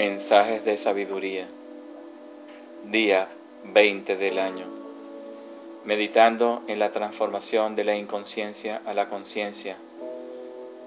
[0.00, 1.46] Mensajes de sabiduría.
[2.86, 3.28] Día
[3.64, 4.64] 20 del año.
[5.84, 9.76] Meditando en la transformación de la inconsciencia a la conciencia,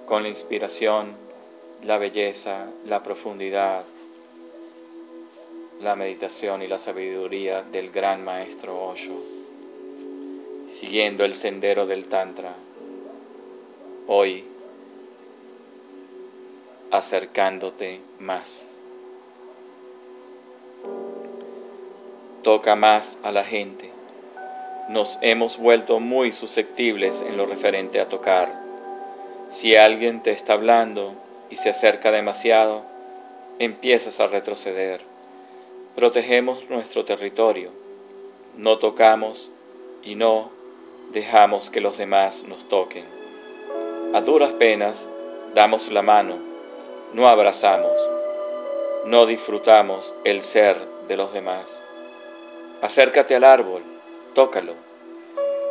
[0.07, 1.11] con la inspiración,
[1.83, 3.83] la belleza, la profundidad,
[5.79, 9.21] la meditación y la sabiduría del gran maestro Osho,
[10.79, 12.55] siguiendo el sendero del Tantra.
[14.07, 14.43] Hoy,
[16.89, 18.72] acercándote más.
[22.43, 23.89] Toca más a la gente.
[24.89, 28.61] Nos hemos vuelto muy susceptibles en lo referente a tocar.
[29.51, 31.13] Si alguien te está hablando
[31.49, 32.83] y se acerca demasiado,
[33.59, 35.01] empiezas a retroceder.
[35.95, 37.71] Protegemos nuestro territorio,
[38.57, 39.49] no tocamos
[40.03, 40.51] y no
[41.11, 43.05] dejamos que los demás nos toquen.
[44.13, 45.07] A duras penas
[45.53, 46.39] damos la mano,
[47.13, 47.93] no abrazamos,
[49.05, 51.82] no disfrutamos el ser de los demás.
[52.83, 53.81] Acércate al árbol,
[54.35, 54.73] tócalo,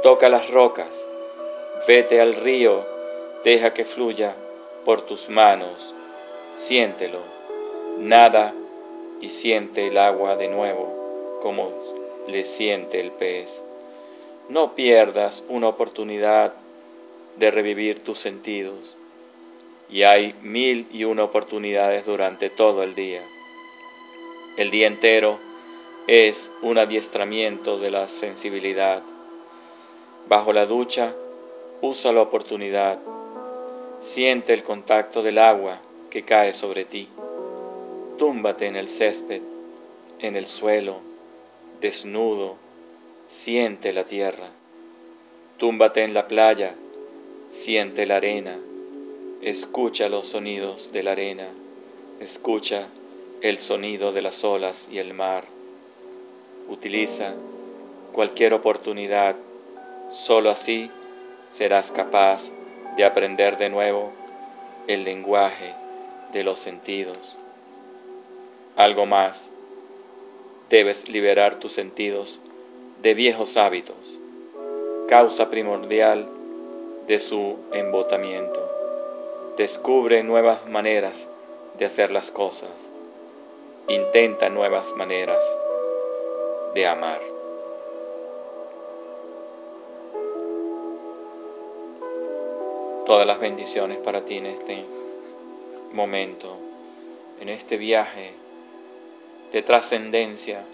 [0.03, 0.89] toca las rocas,
[1.87, 2.87] vete al río,
[3.45, 4.35] deja que fluya
[4.87, 5.93] por tus manos,
[6.57, 7.19] siéntelo,
[7.99, 8.55] nada
[9.21, 11.71] y siente el agua de nuevo como
[12.29, 13.63] le siente el pez.
[14.49, 16.55] No pierdas una oportunidad
[17.37, 18.97] de revivir tus sentidos.
[19.91, 23.23] Y hay mil y una oportunidades durante todo el día.
[24.57, 25.52] El día entero
[26.09, 29.03] es un adiestramiento de la sensibilidad.
[30.29, 31.15] Bajo la ducha,
[31.81, 32.99] usa la oportunidad.
[34.03, 37.09] Siente el contacto del agua que cae sobre ti.
[38.19, 39.43] Túmbate en el césped,
[40.19, 41.01] en el suelo,
[41.81, 42.57] desnudo.
[43.29, 44.51] Siente la tierra.
[45.57, 46.75] Túmbate en la playa.
[47.53, 48.59] Siente la arena.
[49.41, 51.49] Escucha los sonidos de la arena.
[52.21, 52.89] Escucha
[53.41, 55.62] el sonido de las olas y el mar.
[56.73, 57.35] Utiliza
[58.15, 59.37] cualquier oportunidad,
[60.11, 60.91] solo así
[61.53, 62.45] serás capaz
[62.97, 64.11] de aprender de nuevo
[64.87, 65.75] el lenguaje
[66.33, 67.37] de los sentidos.
[68.75, 69.45] Algo más,
[70.71, 72.41] debes liberar tus sentidos
[73.03, 74.19] de viejos hábitos,
[75.09, 76.27] causa primordial
[77.07, 78.67] de su embotamiento.
[79.59, 81.29] Descubre nuevas maneras
[81.79, 82.71] de hacer las cosas.
[83.89, 85.43] Intenta nuevas maneras
[86.75, 87.21] de amar.
[93.05, 94.85] Todas las bendiciones para ti en este
[95.93, 96.57] momento,
[97.41, 98.33] en este viaje
[99.53, 100.65] de trascendencia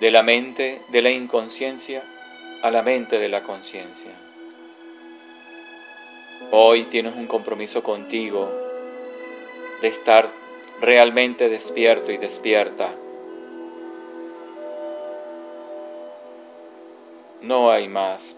[0.00, 2.02] de la mente de la inconsciencia
[2.62, 4.12] a la mente de la conciencia.
[6.50, 8.50] Hoy tienes un compromiso contigo
[9.82, 10.30] de estar
[10.80, 12.94] realmente despierto y despierta
[17.42, 18.36] No hay más.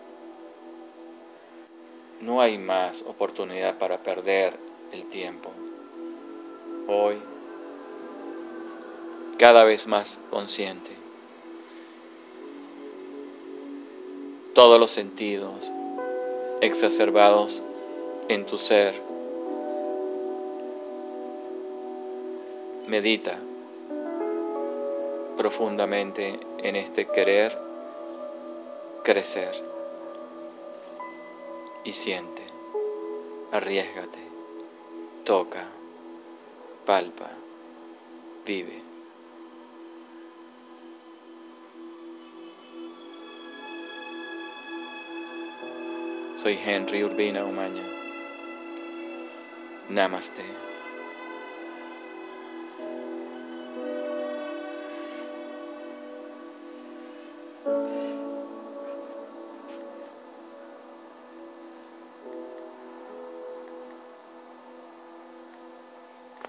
[2.22, 4.56] No hay más oportunidad para perder
[4.92, 5.50] el tiempo.
[6.88, 7.16] Hoy,
[9.38, 10.90] cada vez más consciente.
[14.54, 15.70] Todos los sentidos
[16.62, 17.62] exacerbados
[18.28, 19.02] en tu ser.
[22.86, 23.38] Medita
[25.36, 27.63] profundamente en este querer
[29.04, 29.54] crecer.
[31.84, 32.42] Y siente,
[33.52, 34.18] arriesgate,
[35.24, 35.66] toca,
[36.86, 37.30] palpa,
[38.46, 38.82] vive.
[46.38, 47.86] Soy Henry Urbina Umaña.
[49.90, 50.73] Namaste.